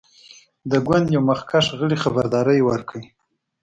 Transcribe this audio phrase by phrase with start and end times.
[0.71, 2.99] د ګوند یوه مخکښ غړي خبرداری ورکړ.